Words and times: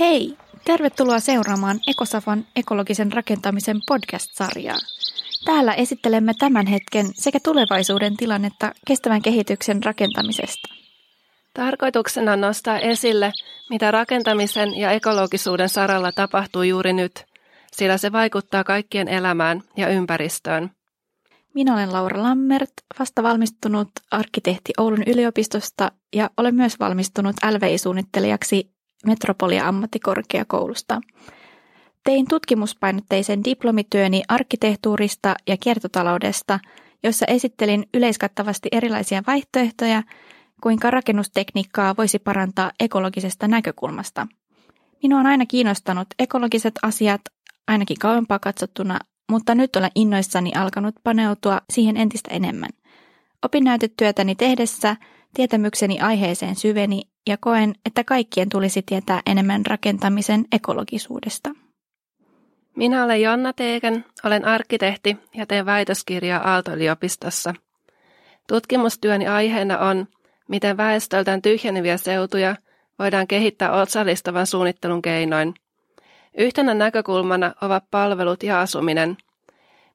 Hei! 0.00 0.36
Tervetuloa 0.64 1.20
seuraamaan 1.20 1.80
Ekosafan 1.86 2.46
ekologisen 2.56 3.12
rakentamisen 3.12 3.76
podcast-sarjaa. 3.88 4.76
Täällä 5.44 5.74
esittelemme 5.74 6.32
tämän 6.38 6.66
hetken 6.66 7.06
sekä 7.14 7.38
tulevaisuuden 7.44 8.16
tilannetta 8.16 8.72
kestävän 8.86 9.22
kehityksen 9.22 9.82
rakentamisesta. 9.84 10.68
Tarkoituksena 11.54 12.32
on 12.32 12.40
nostaa 12.40 12.78
esille, 12.78 13.32
mitä 13.70 13.90
rakentamisen 13.90 14.78
ja 14.78 14.90
ekologisuuden 14.90 15.68
saralla 15.68 16.12
tapahtuu 16.12 16.62
juuri 16.62 16.92
nyt, 16.92 17.24
sillä 17.72 17.96
se 17.96 18.12
vaikuttaa 18.12 18.64
kaikkien 18.64 19.08
elämään 19.08 19.62
ja 19.76 19.88
ympäristöön. 19.88 20.70
Minä 21.54 21.74
olen 21.74 21.92
Laura 21.92 22.22
Lammert, 22.22 22.72
vasta 22.98 23.22
valmistunut 23.22 23.90
arkkitehti 24.10 24.72
Oulun 24.78 25.02
yliopistosta 25.06 25.92
ja 26.12 26.30
olen 26.36 26.54
myös 26.54 26.80
valmistunut 26.80 27.36
LVI-suunnittelijaksi 27.50 28.79
Metropolia 29.06 29.68
ammattikorkeakoulusta. 29.68 31.00
Tein 32.04 32.28
tutkimuspainotteisen 32.28 33.44
diplomityöni 33.44 34.22
arkkitehtuurista 34.28 35.34
ja 35.48 35.56
kiertotaloudesta, 35.56 36.58
jossa 37.02 37.26
esittelin 37.28 37.84
yleiskattavasti 37.94 38.68
erilaisia 38.72 39.22
vaihtoehtoja, 39.26 40.02
kuinka 40.62 40.90
rakennustekniikkaa 40.90 41.94
voisi 41.98 42.18
parantaa 42.18 42.72
ekologisesta 42.80 43.48
näkökulmasta. 43.48 44.26
Minua 45.02 45.20
on 45.20 45.26
aina 45.26 45.46
kiinnostanut 45.46 46.08
ekologiset 46.18 46.74
asiat, 46.82 47.20
ainakin 47.68 47.98
kauempaa 48.00 48.38
katsottuna, 48.38 48.98
mutta 49.30 49.54
nyt 49.54 49.76
olen 49.76 49.90
innoissani 49.94 50.52
alkanut 50.54 50.94
paneutua 51.04 51.60
siihen 51.70 51.96
entistä 51.96 52.30
enemmän. 52.34 52.70
Opinnäytetyötäni 53.44 54.34
tehdessä 54.34 54.96
tietämykseni 55.34 56.00
aiheeseen 56.00 56.56
syveni 56.56 57.02
ja 57.28 57.36
koen, 57.40 57.74
että 57.86 58.04
kaikkien 58.04 58.48
tulisi 58.48 58.82
tietää 58.82 59.20
enemmän 59.26 59.66
rakentamisen 59.66 60.44
ekologisuudesta. 60.52 61.50
Minä 62.76 63.04
olen 63.04 63.22
Jonna 63.22 63.52
Teeken, 63.52 64.04
olen 64.24 64.44
arkkitehti 64.44 65.16
ja 65.34 65.46
teen 65.46 65.66
väitöskirjaa 65.66 66.50
Aalto-yliopistossa. 66.50 67.54
Tutkimustyöni 68.46 69.28
aiheena 69.28 69.78
on, 69.78 70.08
miten 70.48 70.76
väestöltään 70.76 71.42
tyhjeneviä 71.42 71.96
seutuja 71.96 72.56
voidaan 72.98 73.26
kehittää 73.26 73.72
osallistavan 73.72 74.46
suunnittelun 74.46 75.02
keinoin. 75.02 75.54
Yhtenä 76.38 76.74
näkökulmana 76.74 77.54
ovat 77.62 77.84
palvelut 77.90 78.42
ja 78.42 78.60
asuminen. 78.60 79.16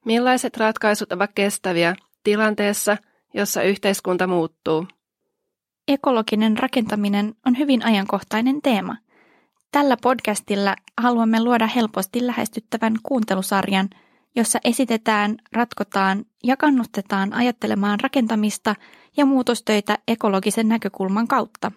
Millaiset 0.04 0.56
ratkaisut 0.56 1.12
ovat 1.12 1.30
kestäviä 1.34 1.96
tilanteessa, 2.24 2.96
jossa 3.34 3.62
yhteiskunta 3.62 4.26
muuttuu? 4.26 4.86
Ekologinen 5.88 6.58
rakentaminen 6.58 7.34
on 7.46 7.58
hyvin 7.58 7.84
ajankohtainen 7.84 8.62
teema. 8.62 8.96
Tällä 9.72 9.96
podcastilla 10.02 10.76
haluamme 10.98 11.44
luoda 11.44 11.66
helposti 11.66 12.26
lähestyttävän 12.26 12.94
kuuntelusarjan, 13.02 13.90
jossa 14.36 14.58
esitetään, 14.64 15.36
ratkotaan 15.52 16.24
ja 16.44 16.56
kannustetaan 16.56 17.32
ajattelemaan 17.32 18.00
rakentamista 18.00 18.74
ja 19.16 19.26
muutostöitä 19.26 19.98
ekologisen 20.08 20.68
näkökulman 20.68 21.28
kautta. 21.28 21.72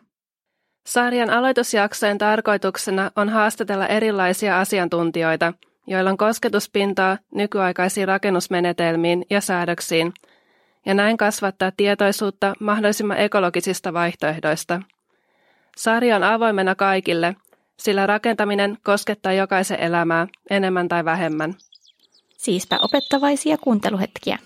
Sarjan 0.88 1.30
aloitusjaksojen 1.30 2.18
tarkoituksena 2.18 3.12
on 3.16 3.30
haastatella 3.30 3.88
erilaisia 3.88 4.60
asiantuntijoita, 4.60 5.54
joilla 5.88 6.10
on 6.10 6.18
kosketuspintaa 6.18 7.18
nykyaikaisiin 7.34 8.08
rakennusmenetelmiin 8.08 9.26
ja 9.30 9.42
säädöksiin– 9.42 10.14
ja 10.86 10.94
näin 10.94 11.18
kasvattaa 11.18 11.72
tietoisuutta 11.78 12.54
mahdollisimman 12.60 13.18
ekologisista 13.18 13.94
vaihtoehdoista. 13.94 14.82
Sarja 15.78 16.16
on 16.16 16.24
avoimena 16.24 16.76
kaikille, 16.76 17.36
sillä 17.80 18.08
rakentaminen 18.08 18.78
koskettaa 18.84 19.34
jokaisen 19.34 19.80
elämää 19.80 20.28
enemmän 20.50 20.88
tai 20.88 21.06
vähemmän. 21.06 21.54
Siispä 22.38 22.80
opettavaisia 22.82 23.58
kuunteluhetkiä. 23.58 24.40